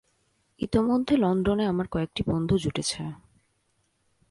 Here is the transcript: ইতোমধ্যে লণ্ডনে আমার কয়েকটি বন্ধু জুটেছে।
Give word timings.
ইতোমধ্যে 0.59 1.13
লণ্ডনে 1.17 1.65
আমার 1.65 1.87
কয়েকটি 1.91 2.21
বন্ধু 2.27 2.55
জুটেছে। 2.57 3.01